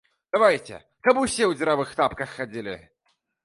[0.35, 0.79] Давайце,
[1.09, 2.77] каб усе ў дзіравых тапках хадзілі!